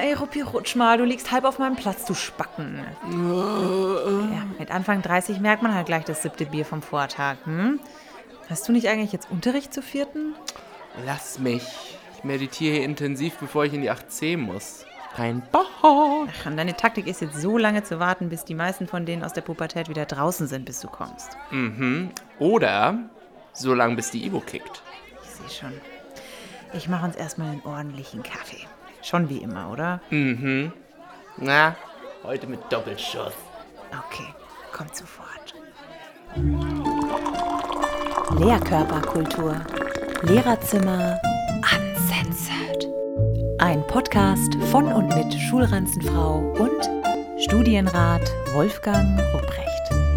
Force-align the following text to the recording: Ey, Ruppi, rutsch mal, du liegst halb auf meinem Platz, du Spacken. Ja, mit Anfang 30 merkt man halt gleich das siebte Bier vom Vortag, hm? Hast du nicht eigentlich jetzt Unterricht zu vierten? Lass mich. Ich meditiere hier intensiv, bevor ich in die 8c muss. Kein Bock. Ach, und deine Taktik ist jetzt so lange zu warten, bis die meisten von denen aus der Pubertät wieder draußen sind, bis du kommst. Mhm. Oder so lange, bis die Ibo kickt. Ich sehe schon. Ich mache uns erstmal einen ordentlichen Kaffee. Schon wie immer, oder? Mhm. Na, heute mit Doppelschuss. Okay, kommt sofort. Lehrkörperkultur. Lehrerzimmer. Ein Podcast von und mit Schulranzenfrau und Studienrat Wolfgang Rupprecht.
Ey, 0.00 0.12
Ruppi, 0.14 0.40
rutsch 0.40 0.76
mal, 0.76 0.96
du 0.96 1.04
liegst 1.04 1.30
halb 1.32 1.44
auf 1.44 1.58
meinem 1.58 1.76
Platz, 1.76 2.04
du 2.04 2.14
Spacken. 2.14 2.80
Ja, 3.10 4.44
mit 4.58 4.70
Anfang 4.70 5.02
30 5.02 5.40
merkt 5.40 5.62
man 5.62 5.74
halt 5.74 5.86
gleich 5.86 6.04
das 6.04 6.22
siebte 6.22 6.46
Bier 6.46 6.64
vom 6.64 6.80
Vortag, 6.82 7.36
hm? 7.44 7.80
Hast 8.48 8.66
du 8.68 8.72
nicht 8.72 8.88
eigentlich 8.88 9.12
jetzt 9.12 9.30
Unterricht 9.30 9.74
zu 9.74 9.82
vierten? 9.82 10.34
Lass 11.04 11.38
mich. 11.38 11.98
Ich 12.16 12.24
meditiere 12.24 12.76
hier 12.76 12.84
intensiv, 12.84 13.36
bevor 13.38 13.64
ich 13.64 13.74
in 13.74 13.82
die 13.82 13.90
8c 13.90 14.38
muss. 14.38 14.86
Kein 15.14 15.42
Bock. 15.52 15.66
Ach, 15.82 16.46
und 16.46 16.56
deine 16.56 16.76
Taktik 16.76 17.06
ist 17.06 17.20
jetzt 17.20 17.40
so 17.40 17.58
lange 17.58 17.82
zu 17.82 17.98
warten, 17.98 18.28
bis 18.28 18.44
die 18.44 18.54
meisten 18.54 18.86
von 18.86 19.06
denen 19.06 19.24
aus 19.24 19.32
der 19.32 19.40
Pubertät 19.42 19.88
wieder 19.88 20.06
draußen 20.06 20.46
sind, 20.46 20.64
bis 20.64 20.80
du 20.80 20.88
kommst. 20.88 21.36
Mhm. 21.50 22.10
Oder 22.38 22.98
so 23.52 23.74
lange, 23.74 23.96
bis 23.96 24.10
die 24.10 24.24
Ibo 24.24 24.40
kickt. 24.40 24.82
Ich 25.22 25.30
sehe 25.30 25.50
schon. 25.50 25.72
Ich 26.72 26.88
mache 26.88 27.06
uns 27.06 27.16
erstmal 27.16 27.50
einen 27.50 27.62
ordentlichen 27.64 28.22
Kaffee. 28.22 28.66
Schon 29.02 29.28
wie 29.28 29.38
immer, 29.38 29.70
oder? 29.70 30.00
Mhm. 30.10 30.72
Na, 31.36 31.74
heute 32.24 32.46
mit 32.46 32.60
Doppelschuss. 32.70 33.32
Okay, 33.90 34.26
kommt 34.72 34.94
sofort. 34.94 35.54
Lehrkörperkultur. 38.38 39.56
Lehrerzimmer. 40.22 41.18
Ein 43.60 43.84
Podcast 43.88 44.54
von 44.70 44.86
und 44.86 45.08
mit 45.08 45.34
Schulranzenfrau 45.34 46.38
und 46.58 47.42
Studienrat 47.42 48.22
Wolfgang 48.54 49.18
Rupprecht. 49.34 50.07